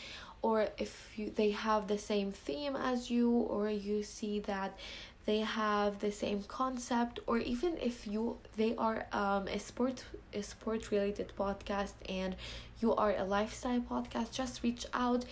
or 0.43 0.69
if 0.77 1.13
you, 1.17 1.33
they 1.35 1.53
have 1.53 1.87
the 1.87 1.99
same 1.99 2.33
theme 2.33 2.77
as 2.77 3.11
you 3.11 3.31
or 3.31 3.71
you 3.71 4.03
see 4.03 4.41
that 4.41 4.77
they 5.25 5.39
have 5.39 6.01
the 6.01 6.11
same 6.11 6.43
concept 6.43 7.21
or 7.27 7.39
even 7.39 7.79
if 7.81 8.07
you 8.07 8.37
they 8.57 8.75
are 8.77 9.07
um 9.13 9.47
a 9.49 9.59
sport 9.59 10.05
a 10.35 10.43
sport 10.43 10.91
related 10.91 11.33
podcast 11.39 11.93
and 12.09 12.35
you 12.81 12.93
are 12.95 13.15
a 13.17 13.25
lifestyle 13.25 13.81
podcast 13.81 14.33
just 14.33 14.63
reach 14.65 14.85
out 14.93 15.25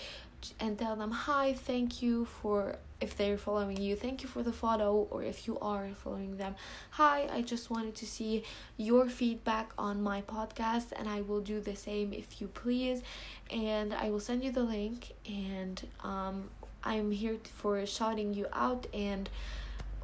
and 0.60 0.78
tell 0.78 0.94
them 0.94 1.10
hi 1.10 1.52
thank 1.52 2.00
you 2.00 2.24
for 2.24 2.76
if 3.00 3.16
they're 3.16 3.38
following 3.38 3.76
you 3.76 3.96
thank 3.96 4.22
you 4.22 4.28
for 4.28 4.42
the 4.42 4.52
follow 4.52 5.08
or 5.10 5.22
if 5.22 5.46
you 5.46 5.58
are 5.60 5.88
following 5.94 6.36
them. 6.36 6.54
Hi 6.90 7.28
i 7.32 7.42
just 7.42 7.70
wanted 7.70 7.94
to 7.96 8.06
see 8.06 8.44
your 8.76 9.08
feedback 9.08 9.72
on 9.78 10.02
my 10.02 10.22
podcast 10.22 10.92
and 10.96 11.08
i 11.08 11.20
will 11.22 11.40
do 11.40 11.60
the 11.60 11.76
same 11.76 12.12
if 12.12 12.40
you 12.40 12.48
please. 12.48 13.02
And 13.50 13.94
i 13.94 14.10
will 14.10 14.20
send 14.20 14.44
you 14.44 14.52
the 14.52 14.62
link 14.62 15.12
and 15.26 15.80
um 16.04 16.50
i'm 16.84 17.10
here 17.10 17.36
for 17.54 17.84
shouting 17.86 18.34
you 18.34 18.46
out 18.52 18.86
and 18.94 19.28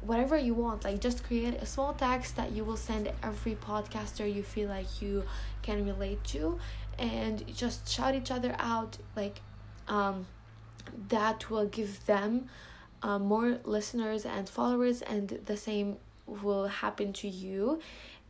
whatever 0.01 0.37
you 0.37 0.53
want. 0.53 0.83
Like 0.83 0.99
just 1.01 1.23
create 1.23 1.55
a 1.55 1.65
small 1.65 1.93
text 1.93 2.35
that 2.35 2.51
you 2.51 2.63
will 2.63 2.77
send 2.77 3.11
every 3.23 3.55
podcaster 3.55 4.31
you 4.31 4.43
feel 4.43 4.69
like 4.69 5.01
you 5.01 5.23
can 5.61 5.85
relate 5.85 6.23
to 6.25 6.59
and 6.99 7.45
just 7.55 7.89
shout 7.89 8.15
each 8.15 8.31
other 8.31 8.55
out. 8.59 8.97
Like 9.15 9.41
um, 9.87 10.27
that 11.09 11.49
will 11.49 11.65
give 11.65 12.05
them 12.05 12.49
uh, 13.03 13.19
more 13.19 13.59
listeners 13.63 14.25
and 14.25 14.49
followers 14.49 15.01
and 15.01 15.39
the 15.45 15.57
same 15.57 15.97
will 16.25 16.67
happen 16.67 17.13
to 17.13 17.27
you. 17.27 17.79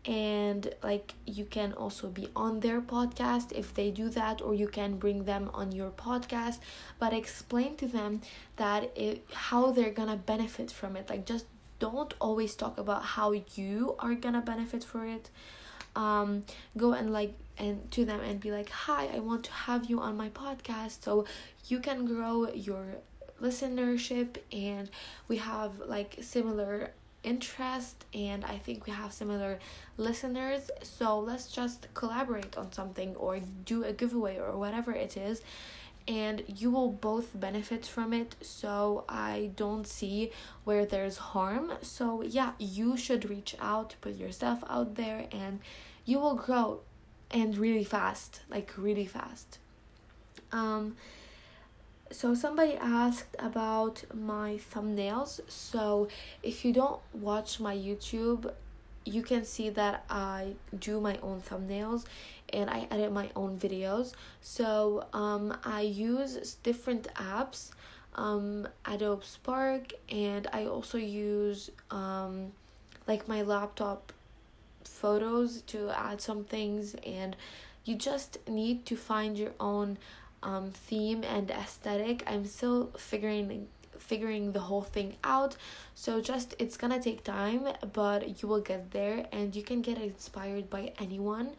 And 0.06 0.74
like 0.82 1.16
you 1.26 1.44
can 1.44 1.74
also 1.74 2.08
be 2.08 2.30
on 2.36 2.62
their 2.62 2.80
podcast 2.80 3.52
if 3.52 3.74
they 3.74 3.92
do 3.92 4.08
that 4.10 4.42
or 4.42 4.54
you 4.54 4.68
can 4.68 4.98
bring 4.98 5.26
them 5.26 5.50
on 5.54 5.72
your 5.74 5.90
podcast. 5.90 6.60
But 6.98 7.12
explain 7.14 7.76
to 7.78 7.88
them 7.88 8.22
that 8.56 8.92
it 8.96 9.26
how 9.34 9.72
they're 9.72 9.92
gonna 9.92 10.16
benefit 10.16 10.72
from 10.72 10.96
it. 10.96 11.10
Like 11.10 11.26
just 11.26 11.46
don't 11.80 12.14
always 12.22 12.56
talk 12.56 12.78
about 12.78 13.04
how 13.04 13.34
you 13.56 13.96
are 14.00 14.16
gonna 14.16 14.42
benefit 14.42 14.84
for 14.84 15.06
it. 15.06 15.30
Um 15.96 16.44
go 16.78 16.94
and 16.94 17.12
like 17.12 17.34
and 17.58 17.90
to 17.92 18.06
them 18.06 18.22
and 18.22 18.40
be 18.40 18.52
like 18.52 18.70
hi 18.70 19.10
i 19.16 19.18
want 19.20 19.44
to 19.46 19.52
have 19.52 19.90
you 19.90 20.00
on 20.00 20.16
my 20.16 20.30
podcast. 20.30 21.04
So 21.04 21.26
you 21.68 21.80
can 21.80 22.06
grow 22.06 22.48
your 22.54 22.86
listenership 23.42 24.38
and 24.52 24.90
we 25.28 25.38
have 25.38 25.80
like 25.80 26.18
similar 26.22 26.92
interest 27.24 28.06
and 28.14 28.46
i 28.46 28.58
think 28.58 28.86
we 28.86 28.94
have 28.94 29.12
similar 29.12 29.60
listeners. 29.98 30.70
So 30.84 31.20
let's 31.20 31.48
just 31.52 31.88
collaborate 31.94 32.56
on 32.58 32.72
something 32.72 33.16
or 33.16 33.40
do 33.66 33.84
a 33.84 33.92
giveaway 33.92 34.38
or 34.38 34.58
whatever 34.58 34.92
it 34.92 35.18
is 35.18 35.42
and 36.08 36.44
you 36.48 36.72
will 36.72 36.90
both 36.92 37.38
benefit 37.38 37.86
from 37.86 38.14
it. 38.14 38.36
So 38.42 39.04
i 39.10 39.52
don't 39.56 39.88
see 39.88 40.32
where 40.64 40.86
there's 40.86 41.18
harm. 41.18 41.74
So 41.82 42.22
yeah 42.22 42.52
you 42.60 42.96
should 42.98 43.30
reach 43.30 43.56
out 43.60 43.96
put 44.02 44.16
yourself 44.16 44.64
out 44.70 44.96
there 44.96 45.26
and 45.32 45.60
you 46.06 46.20
will 46.20 46.36
grow 46.36 46.82
and 47.32 47.58
really 47.58 47.84
fast 47.84 48.42
like 48.50 48.72
really 48.78 49.06
fast. 49.06 49.60
Um 50.52 50.96
so 52.12 52.34
somebody 52.34 52.76
asked 52.76 53.36
about 53.40 54.04
my 54.14 54.60
thumbnails 54.74 55.40
so 55.50 56.08
if 56.44 56.64
you 56.64 56.74
don't 56.74 57.00
watch 57.14 57.60
my 57.60 57.76
youtube 57.76 58.52
you 59.08 59.24
can 59.24 59.46
see 59.46 59.70
that 59.70 60.04
I 60.10 60.54
do 60.78 61.00
my 61.00 61.18
own 61.24 61.42
thumbnails 61.42 62.06
and 62.52 62.70
I 62.70 62.88
edit 62.92 63.12
my 63.12 63.30
own 63.36 63.58
videos. 63.58 64.14
So 64.42 65.06
um, 65.14 65.58
I 65.64 65.82
use 65.82 66.58
different 66.64 67.08
apps, 67.16 67.72
um, 68.16 68.68
Adobe 68.86 69.26
Spark, 69.26 69.94
and 70.10 70.48
I 70.52 70.66
also 70.66 70.98
use 70.98 71.72
um, 71.90 72.52
like 73.08 73.28
my 73.28 73.42
laptop 73.44 74.12
photos 74.84 75.62
to 75.64 75.90
add 75.92 76.20
some 76.20 76.44
things. 76.44 76.96
And 77.06 77.36
you 77.86 77.96
just 77.96 78.38
need 78.48 78.86
to 78.88 78.98
find 78.98 79.38
your 79.38 79.54
own 79.60 79.98
um, 80.44 80.72
theme 80.72 81.24
and 81.24 81.50
aesthetic. 81.52 82.24
I'm 82.28 82.46
still 82.46 82.92
figuring 82.98 83.68
figuring 83.98 84.52
the 84.52 84.60
whole 84.60 84.84
thing 84.84 85.16
out. 85.24 85.56
So 85.96 86.22
just 86.22 86.56
it's 86.60 86.78
gonna 86.78 87.02
take 87.02 87.24
time 87.24 87.68
but 87.94 88.42
you 88.42 88.48
will 88.48 88.62
get 88.62 88.92
there 88.92 89.26
and 89.32 89.56
you 89.56 89.64
can 89.64 89.82
get 89.82 89.98
inspired 89.98 90.70
by 90.70 90.94
anyone 91.00 91.56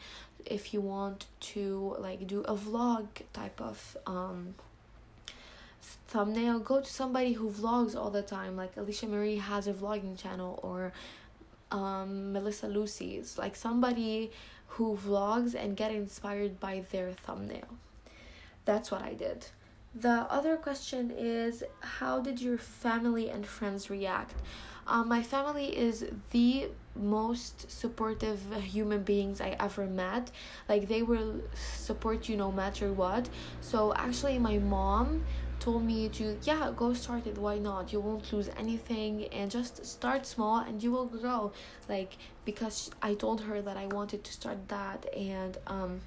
if 0.47 0.73
you 0.73 0.81
want 0.81 1.27
to 1.41 1.97
like 1.99 2.27
do 2.27 2.41
a 2.43 2.55
vlog 2.55 3.07
type 3.33 3.61
of 3.61 3.97
um 4.07 4.55
thumbnail. 6.07 6.61
Go 6.61 6.81
to 6.81 6.91
somebody 6.91 7.33
who 7.33 7.51
vlogs 7.51 7.95
all 7.97 8.11
the 8.11 8.23
time 8.23 8.57
like 8.57 8.75
Alisha 8.77 9.09
Marie 9.09 9.37
has 9.37 9.67
a 9.67 9.73
vlogging 9.73 10.17
channel 10.17 10.59
or 10.63 10.93
um 11.71 12.33
melissa 12.33 12.67
lucy's 12.67 13.37
like 13.37 13.55
somebody 13.55 14.31
who 14.69 14.97
vlogs 14.97 15.55
and 15.55 15.77
get 15.77 15.91
inspired 15.91 16.59
by 16.59 16.83
their 16.93 17.13
thumbnail 17.13 17.69
that's 18.69 18.91
what 18.91 19.03
i 19.03 19.15
did. 19.15 19.47
The 19.95 20.17
other 20.39 20.55
question 20.57 21.05
is 21.11 21.65
how 21.99 22.21
did 22.21 22.39
your 22.47 22.59
family 22.59 23.31
and 23.31 23.47
friends 23.47 23.89
react? 23.89 24.35
Um, 24.87 25.09
my 25.09 25.23
family 25.23 25.69
is 25.87 25.97
the 26.33 26.69
most 26.95 27.71
supportive 27.71 28.41
human 28.77 29.03
beings 29.03 29.41
I 29.41 29.57
ever 29.59 29.87
met. 29.87 30.31
Like 30.69 30.89
they 30.93 31.03
will 31.03 31.41
support 31.87 32.29
you 32.29 32.37
no 32.37 32.51
matter 32.53 32.93
what. 32.93 33.31
So 33.63 33.79
actually, 33.95 34.39
my 34.39 34.59
mom 34.59 35.25
told 35.61 35.83
me 35.93 36.01
to 36.19 36.25
yeah 36.43 36.71
go 36.83 36.93
start 36.93 37.27
it. 37.27 37.39
Why 37.39 37.57
not? 37.59 37.93
You 37.93 38.01
won't 38.01 38.31
lose 38.35 38.51
anything. 38.65 39.13
And 39.39 39.51
just 39.51 39.75
start 39.97 40.27
small 40.27 40.57
and 40.67 40.83
you 40.83 40.91
will 40.93 41.07
grow. 41.07 41.53
Like 41.89 42.13
because 42.45 42.91
i 43.03 43.13
told 43.25 43.39
her 43.49 43.61
that 43.61 43.77
i 43.85 43.87
wanted 43.99 44.21
to 44.25 44.33
start 44.33 44.59
that 44.69 45.01
and 45.15 45.59
um 45.67 46.01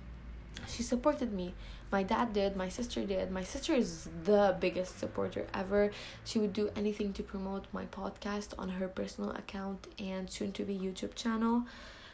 she 0.72 0.82
supported 0.82 1.32
me 1.32 1.54
my 1.92 2.04
dad 2.04 2.34
did 2.34 2.56
my 2.56 2.70
sister 2.70 3.04
did. 3.06 3.32
My 3.32 3.44
sister 3.44 3.74
is 3.74 4.10
the 4.24 4.56
biggest 4.60 5.00
supporter 5.00 5.46
ever. 5.54 5.92
She 6.24 6.40
would 6.40 6.54
do 6.54 6.70
anything 6.76 7.14
to 7.14 7.24
promote 7.24 7.66
my 7.74 7.86
podcast 7.86 8.54
on 8.58 8.70
her 8.70 8.88
personal 8.88 9.32
account 9.32 9.88
and 10.00 10.30
soon 10.30 10.52
to 10.54 10.64
be 10.64 10.78
youtube 10.78 11.16
channel. 11.16 11.64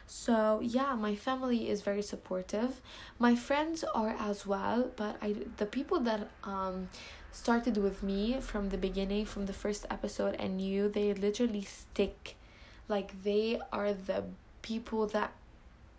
So 0.06 0.60
yeah 0.62 0.94
my 0.94 1.14
family 1.14 1.68
is 1.68 1.82
very 1.82 2.02
supportive. 2.02 2.80
My 3.18 3.34
friends 3.34 3.84
are 3.84 4.14
as 4.18 4.46
well 4.46 4.90
but 4.96 5.16
i 5.22 5.36
the 5.58 5.66
people 5.66 6.00
that 6.00 6.28
um 6.44 6.88
started 7.30 7.76
with 7.76 8.02
me 8.02 8.40
from 8.40 8.70
the 8.70 8.78
beginning 8.78 9.24
from 9.24 9.46
the 9.46 9.52
first 9.52 9.86
episode 9.90 10.34
and 10.38 10.56
knew 10.56 10.88
they 10.88 11.12
literally 11.14 11.62
stick. 11.62 12.36
Like 12.88 13.22
they 13.22 13.60
are 13.72 13.92
the 13.92 14.24
people 14.62 15.06
that 15.08 15.32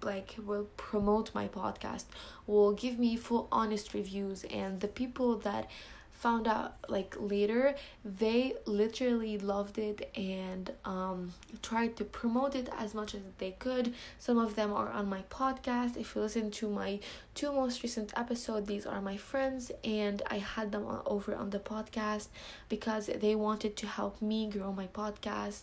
like 0.04 0.36
will 0.46 0.68
promote 0.78 1.34
my 1.34 1.48
podcast 1.48 2.06
will 2.48 2.74
give 2.74 2.98
me 2.98 3.16
full 3.16 3.48
honest 3.52 3.94
reviews 3.94 4.44
and 4.46 4.80
the 4.80 4.88
people 4.88 5.38
that 5.38 5.70
found 6.20 6.48
out 6.50 6.76
like 6.90 7.16
later 7.18 7.74
they 8.04 8.54
literally 8.66 9.38
loved 9.38 9.78
it 9.78 10.12
and 10.18 10.70
um 10.84 11.32
tried 11.62 11.96
to 11.96 12.04
promote 12.04 12.56
it 12.56 12.68
as 12.78 12.94
much 12.94 13.16
as 13.16 13.22
they 13.38 13.52
could. 13.52 13.94
Some 14.18 14.38
of 14.38 14.56
them 14.56 14.74
are 14.74 14.90
on 14.90 15.08
my 15.08 15.24
podcast. 15.30 15.96
If 15.96 16.14
you 16.16 16.22
listen 16.22 16.52
to 16.52 16.70
my 16.70 17.00
two 17.36 17.54
most 17.54 17.84
recent 17.84 18.12
episodes 18.18 18.68
these 18.68 18.86
are 18.86 19.02
my 19.02 19.16
friends 19.16 19.72
and 19.86 20.22
i 20.30 20.40
had 20.40 20.74
them 20.74 20.86
over 21.06 21.34
on 21.34 21.52
the 21.52 21.60
podcast 21.60 22.28
because 22.68 23.06
they 23.08 23.34
wanted 23.34 23.78
to 23.78 23.88
help 23.88 24.22
me 24.22 24.50
grow 24.50 24.74
my 24.74 24.88
podcast. 24.88 25.62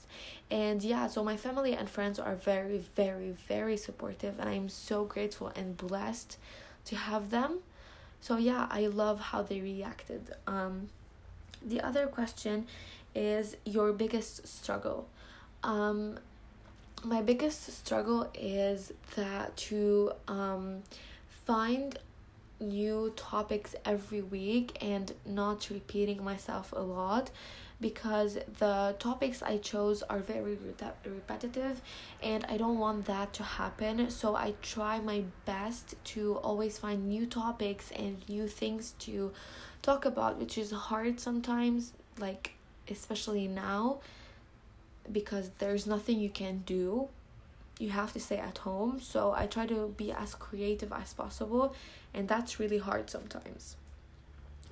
And 0.51 0.83
yeah 0.83 1.07
so 1.09 1.23
my 1.23 1.37
family 1.37 1.75
and 1.75 1.89
friends 1.91 2.19
are 2.19 2.35
very 2.35 2.79
very 2.95 3.33
very 3.47 3.77
supportive 3.77 4.39
and 4.39 4.49
i'm 4.49 4.69
so 4.71 5.05
grateful 5.05 5.49
and 5.55 5.77
blessed 5.77 6.39
to 6.87 6.97
have 6.97 7.31
them 7.31 7.59
so 8.21 8.37
yeah 8.37 8.67
i 8.71 8.87
love 8.87 9.21
how 9.21 9.43
they 9.43 9.61
reacted. 9.61 10.35
Um 10.47 10.89
the 11.65 11.81
other 11.81 12.07
question 12.07 12.67
is 13.15 13.57
your 13.65 13.93
biggest 13.93 14.47
struggle. 14.47 15.09
Um 15.63 16.19
my 17.05 17.23
biggest 17.23 17.71
struggle 17.73 18.31
is 18.35 18.93
that 19.17 19.57
to 19.57 20.13
um 20.29 20.83
find 21.45 21.99
new 22.59 23.13
topics 23.17 23.75
every 23.85 24.23
week 24.23 24.77
and 24.81 25.13
not 25.27 25.69
repeating 25.71 26.25
myself 26.25 26.73
a 26.73 26.81
lot 26.81 27.31
because 27.81 28.39
the 28.59 28.97
topics 28.99 29.43
I 29.43 29.59
chose 29.59 30.03
are 30.03 30.21
very 30.21 30.57
repetitive 31.05 31.83
and 32.23 32.45
I 32.49 32.57
don't 32.57 32.79
want 32.79 33.05
that 33.07 33.33
to 33.35 33.43
happen. 33.43 34.11
So 34.11 34.35
I 34.35 34.55
try 34.63 34.99
my 34.99 35.25
best 35.45 35.95
to 36.13 36.37
always 36.37 36.79
find 36.79 37.07
new 37.09 37.27
topics 37.27 37.91
and 37.93 38.27
new 38.29 38.49
things 38.49 38.95
to 39.01 39.33
talk 39.83 40.05
about, 40.07 40.39
which 40.39 40.57
is 40.57 40.71
hard 40.71 41.21
sometimes, 41.21 41.93
like 42.19 42.53
especially 42.89 43.47
now 43.47 43.99
because 45.13 45.51
there's 45.59 45.87
nothing 45.87 46.19
you 46.19 46.31
can 46.31 46.63
do. 46.67 47.09
You 47.79 47.91
have 47.91 48.13
to 48.15 48.21
stay 48.21 48.39
at 48.39 48.59
home. 48.59 49.01
So 49.01 49.35
I 49.37 49.47
try 49.47 49.67
to 49.67 49.93
be 49.97 50.13
as 50.13 50.35
creative 50.35 50.93
as 50.93 51.13
possible 51.13 51.75
and 52.15 52.27
that's 52.27 52.59
really 52.59 52.79
hard 52.79 53.11
sometimes. 53.11 53.77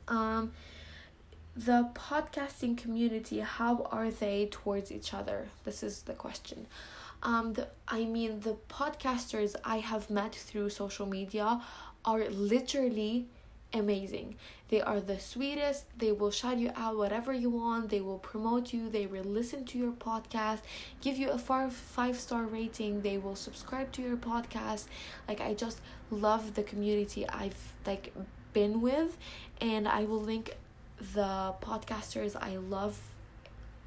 Um 0.08 0.52
the 1.56 1.88
podcasting 1.94 2.76
community 2.76 3.38
how 3.38 3.86
are 3.92 4.10
they 4.10 4.48
towards 4.50 4.90
each 4.90 5.14
other? 5.14 5.48
This 5.64 5.82
is 5.82 6.02
the 6.02 6.12
question. 6.14 6.66
Um 7.22 7.52
the 7.54 7.68
i 7.88 8.04
mean 8.04 8.40
the 8.40 8.56
podcasters 8.68 9.54
i 9.64 9.78
have 9.78 10.10
met 10.10 10.34
through 10.34 10.70
social 10.70 11.06
media 11.06 11.60
are 12.04 12.24
literally 12.28 13.26
amazing. 13.72 14.36
They 14.68 14.80
are 14.80 15.00
the 15.00 15.18
sweetest. 15.18 15.86
They 15.98 16.12
will 16.12 16.30
shout 16.30 16.58
you 16.58 16.70
out 16.76 16.96
whatever 16.96 17.32
you 17.32 17.50
want. 17.50 17.88
They 17.90 18.00
will 18.00 18.18
promote 18.18 18.72
you. 18.72 18.88
They 18.88 19.06
will 19.06 19.24
listen 19.24 19.64
to 19.66 19.78
your 19.78 19.92
podcast 19.92 20.60
give 21.00 21.16
you 21.16 21.30
a 21.30 21.38
five 21.38 21.72
five 21.72 22.18
star 22.18 22.44
rating. 22.44 23.02
They 23.02 23.18
will 23.18 23.36
subscribe 23.36 23.92
to 23.92 24.02
your 24.02 24.16
podcast. 24.16 24.86
Like 25.28 25.40
i 25.40 25.54
just 25.54 25.80
love 26.10 26.54
the 26.54 26.62
community 26.62 27.28
i've 27.28 27.72
like 27.86 28.12
been 28.52 28.80
with 28.80 29.16
and 29.60 29.88
i 29.88 30.04
will 30.04 30.20
link 30.20 30.56
the 30.98 31.54
podcasters 31.60 32.36
I 32.40 32.56
love 32.56 32.98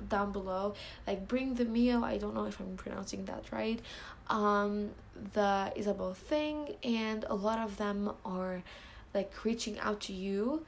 down 0.09 0.31
below 0.31 0.75
like 1.07 1.27
bring 1.27 1.55
the 1.55 1.65
Mio 1.65 2.03
I 2.03 2.17
don't 2.17 2.35
know 2.35 2.45
if 2.45 2.59
I'm 2.59 2.75
pronouncing 2.77 3.25
that 3.25 3.45
right 3.51 3.79
um 4.27 4.91
the 5.33 5.71
Isabel 5.75 6.13
thing 6.13 6.75
and 6.83 7.25
a 7.29 7.33
lot 7.33 7.59
of 7.59 7.77
them 7.77 8.11
are 8.23 8.61
like 9.13 9.33
reaching 9.43 9.79
out 9.79 10.01
to 10.01 10.13
you 10.13 10.65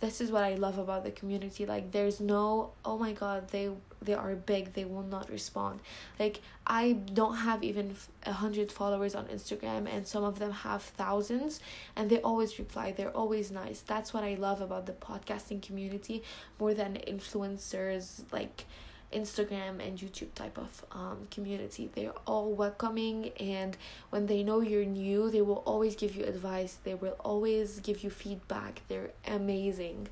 this 0.00 0.20
is 0.20 0.30
what 0.30 0.44
I 0.44 0.54
love 0.54 0.78
about 0.78 1.04
the 1.04 1.10
community. 1.10 1.66
Like 1.66 1.92
there's 1.92 2.20
no 2.20 2.72
oh 2.84 2.98
my 2.98 3.12
god, 3.12 3.48
they 3.48 3.70
they 4.02 4.14
are 4.14 4.34
big, 4.34 4.72
they 4.72 4.84
will 4.84 5.02
not 5.02 5.30
respond. 5.30 5.80
Like 6.18 6.40
I 6.66 6.92
don't 6.92 7.36
have 7.36 7.62
even 7.62 7.94
a 8.24 8.32
hundred 8.32 8.72
followers 8.72 9.14
on 9.14 9.26
Instagram 9.26 9.92
and 9.92 10.06
some 10.06 10.24
of 10.24 10.38
them 10.38 10.52
have 10.52 10.82
thousands 10.82 11.60
and 11.96 12.10
they 12.10 12.20
always 12.20 12.58
reply. 12.58 12.92
They're 12.92 13.16
always 13.16 13.50
nice. 13.50 13.80
That's 13.80 14.12
what 14.14 14.24
I 14.24 14.34
love 14.34 14.60
about 14.60 14.86
the 14.86 14.92
podcasting 14.92 15.62
community 15.62 16.22
more 16.58 16.74
than 16.74 16.98
influencers 17.06 18.22
like 18.32 18.64
Instagram 19.12 19.84
and 19.84 19.98
YouTube 19.98 20.32
type 20.34 20.56
of 20.58 20.84
um, 20.92 21.26
community. 21.30 21.90
They're 21.94 22.12
all 22.26 22.52
welcoming, 22.52 23.30
and 23.40 23.76
when 24.10 24.26
they 24.26 24.42
know 24.42 24.60
you're 24.60 24.84
new, 24.84 25.30
they 25.30 25.42
will 25.42 25.62
always 25.66 25.96
give 25.96 26.14
you 26.14 26.24
advice. 26.24 26.78
They 26.84 26.94
will 26.94 27.16
always 27.20 27.80
give 27.80 28.04
you 28.04 28.10
feedback. 28.10 28.82
They're 28.88 29.10
amazing. 29.26 30.08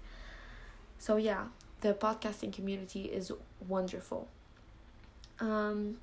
So, 0.99 1.17
yeah, 1.17 1.45
the 1.81 1.95
podcasting 1.95 2.53
community 2.53 3.03
is 3.03 3.31
wonderful. 3.67 4.27
Um, 5.39 5.99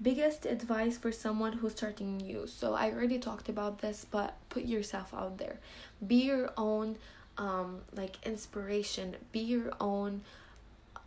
biggest 0.00 0.44
advice 0.44 0.98
for 0.98 1.10
someone 1.10 1.54
who's 1.54 1.72
starting 1.72 2.18
new. 2.18 2.46
So, 2.46 2.74
I 2.74 2.90
already 2.90 3.18
talked 3.18 3.48
about 3.48 3.80
this, 3.80 4.04
but 4.10 4.36
put 4.50 4.64
yourself 4.64 5.14
out 5.14 5.38
there. 5.38 5.58
Be 6.06 6.16
your 6.16 6.52
own, 6.58 6.96
um, 7.38 7.80
like, 7.94 8.16
inspiration. 8.26 9.16
Be 9.32 9.40
your 9.40 9.72
own 9.80 10.22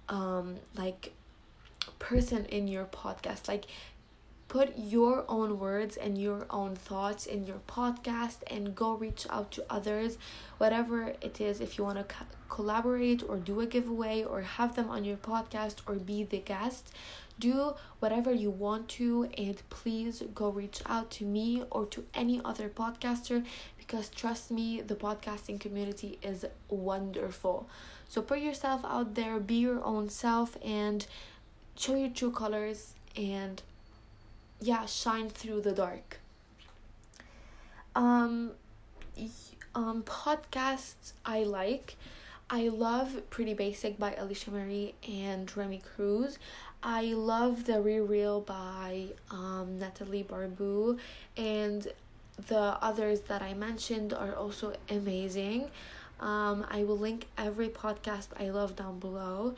um 0.10 0.56
like 0.76 1.14
person 2.00 2.46
in 2.46 2.68
your 2.68 2.86
podcast. 2.86 3.48
Like 3.48 3.66
put 4.48 4.74
your 4.78 5.26
own 5.28 5.60
words 5.60 5.96
and 5.96 6.18
your 6.18 6.48
own 6.50 6.76
thoughts 6.76 7.28
in 7.28 7.46
your 7.46 7.62
podcast 7.68 8.38
and 8.48 8.74
go 8.74 8.96
reach 8.96 9.28
out 9.30 9.52
to 9.52 9.66
others. 9.70 10.18
Whatever 10.58 11.14
it 11.22 11.40
is 11.40 11.62
if 11.62 11.78
you 11.78 11.84
want 11.84 12.00
to 12.00 12.04
co- 12.04 12.26
collaborate 12.50 13.22
or 13.28 13.38
do 13.38 13.60
a 13.60 13.66
giveaway 13.66 14.24
or 14.24 14.42
have 14.42 14.76
them 14.76 14.90
on 14.90 15.04
your 15.06 15.18
podcast 15.18 15.76
or 15.86 15.96
be 15.96 16.24
the 16.24 16.40
guest 16.40 16.92
do 17.40 17.74
whatever 18.00 18.32
you 18.34 18.50
want 18.50 18.88
to 18.90 19.30
and 19.38 19.62
please 19.70 20.22
go 20.36 20.50
reach 20.50 20.82
out 20.86 21.10
to 21.10 21.24
me 21.24 21.64
or 21.72 21.86
to 21.86 22.06
any 22.14 22.42
other 22.44 22.70
podcaster 22.70 23.46
because 23.78 24.10
trust 24.10 24.52
me 24.52 24.82
the 24.82 24.96
podcasting 24.96 25.60
community 25.60 26.20
is 26.22 26.46
wonderful. 26.68 27.68
So 28.08 28.22
put 28.22 28.40
yourself 28.40 28.84
out 28.84 29.16
there 29.16 29.40
be 29.40 29.56
your 29.56 29.84
own 29.84 30.10
self 30.10 30.58
and 30.64 31.06
show 31.80 31.96
your 31.96 32.10
true 32.10 32.32
colors 32.32 32.94
and 33.16 33.62
yeah 34.60 34.86
shine 34.86 35.30
through 35.30 35.62
the 35.62 35.72
dark. 35.72 36.20
Um 37.96 38.52
um 39.76 40.04
podcasts 40.04 41.14
i 41.26 41.44
like 41.44 41.96
i 42.50 42.68
love 42.70 43.22
pretty 43.30 43.54
basic 43.54 44.00
by 44.00 44.12
Alisha 44.12 44.48
Marie 44.52 44.96
and 45.08 45.56
Remi 45.56 45.80
Cruz. 45.80 46.40
I 46.82 47.04
love 47.14 47.66
the 47.66 47.80
re 47.82 48.00
real 48.00 48.42
by 48.42 49.08
um 49.32 49.78
natalie 49.80 50.24
barbu 50.24 50.98
and 51.38 51.88
the 52.48 52.78
others 52.82 53.22
that 53.22 53.42
i 53.42 53.54
mentioned 53.54 54.14
are 54.14 54.36
also 54.36 54.74
amazing. 54.90 55.70
Um 56.20 56.66
i 56.70 56.84
will 56.84 56.98
link 56.98 57.28
every 57.38 57.70
podcast 57.70 58.28
i 58.38 58.50
love 58.50 58.76
down 58.76 59.00
below 59.00 59.56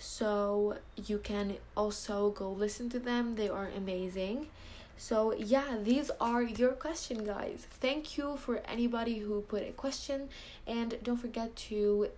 so 0.00 0.78
you 1.06 1.18
can 1.18 1.58
also 1.76 2.30
go 2.30 2.50
listen 2.50 2.88
to 2.88 2.98
them. 2.98 3.34
They 3.34 3.50
are 3.50 3.68
amazing. 3.76 4.48
So 4.96 5.34
yeah 5.34 5.76
these 5.82 6.10
are 6.20 6.42
your 6.42 6.72
question 6.72 7.24
guys. 7.24 7.66
Thank 7.70 8.16
you 8.16 8.36
for 8.38 8.62
anybody 8.66 9.18
who 9.18 9.42
put 9.42 9.62
a 9.62 9.72
question. 9.72 10.30
And 10.66 10.96
don't 11.02 11.18
forget 11.18 11.54
to 11.68 12.08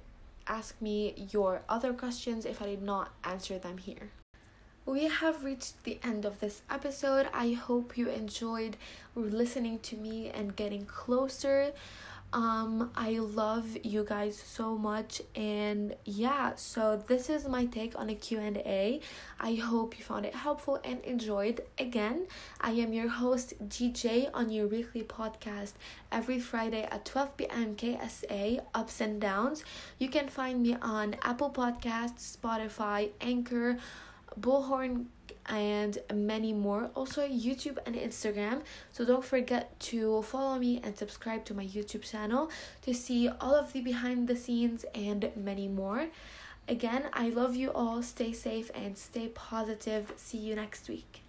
ask 0.47 0.81
me 0.81 1.27
your 1.31 1.63
other 1.69 1.93
questions 1.93 2.45
if 2.45 2.61
i 2.61 2.67
did 2.67 2.83
not 2.83 3.11
answer 3.25 3.59
them 3.59 3.79
here. 3.79 4.11
We 4.85 5.05
have 5.05 5.45
reached 5.45 5.85
the 5.85 5.99
end 6.03 6.25
of 6.25 6.41
this 6.41 6.63
episode. 6.69 7.29
I 7.33 7.53
hope 7.53 7.97
you 7.97 8.09
enjoyed 8.09 8.77
listening 9.15 9.79
to 9.81 9.97
me 9.97 10.29
and 10.29 10.57
getting 10.57 10.87
closer 10.87 11.73
um 12.33 12.91
i 12.97 13.19
love 13.19 13.77
you 13.83 14.05
guys 14.05 14.37
so 14.37 14.77
much 14.79 15.21
and 15.37 15.95
yeah 16.05 16.53
so 16.57 17.03
this 17.07 17.29
is 17.29 17.47
my 17.47 17.67
take 17.67 17.99
on 17.99 18.09
a 18.09 18.15
q&a 18.15 19.01
i 19.39 19.55
hope 19.55 19.99
you 19.99 20.05
found 20.05 20.25
it 20.25 20.35
helpful 20.35 20.81
and 20.85 21.01
enjoyed. 21.05 21.61
Again 21.79 22.27
i 22.61 22.71
am 22.71 22.93
your 22.93 23.09
host 23.09 23.55
gj 23.69 24.31
on 24.33 24.51
your 24.51 24.67
weekly 24.67 25.03
podcast 25.03 25.73
every 26.11 26.41
friday 26.41 26.85
at 26.91 27.05
12 27.05 27.37
p.m 27.37 27.77
ksa 27.77 28.61
ups 28.75 29.01
and 29.01 29.21
downs. 29.21 29.65
You 29.99 30.09
can 30.09 30.29
find 30.29 30.63
me 30.63 30.77
on 30.81 31.17
apple 31.23 31.51
podcasts 31.51 32.37
spotify 32.37 33.11
anchor 33.21 33.79
bullhorn 34.41 35.07
and 35.47 35.99
many 36.13 36.53
more. 36.53 36.91
Also, 36.95 37.27
YouTube 37.27 37.79
and 37.87 37.95
Instagram. 37.95 38.63
So, 38.93 39.05
don't 39.05 39.25
forget 39.25 39.79
to 39.91 40.23
follow 40.23 40.59
me 40.59 40.81
and 40.83 40.97
subscribe 40.97 41.45
to 41.47 41.55
my 41.55 41.67
YouTube 41.67 42.03
channel 42.03 42.51
to 42.83 42.95
see 42.95 43.29
all 43.29 43.55
of 43.55 43.73
the 43.73 43.81
behind 43.81 44.29
the 44.29 44.37
scenes 44.37 44.85
and 44.95 45.31
many 45.37 45.69
more. 45.69 46.09
Again, 46.69 47.05
I 47.13 47.29
love 47.31 47.57
you 47.57 47.73
all. 47.73 48.03
Stay 48.03 48.33
safe 48.33 48.71
and 48.75 48.97
stay 48.97 49.29
positive. 49.29 50.13
See 50.17 50.39
you 50.39 50.55
next 50.55 50.89
week. 50.89 51.22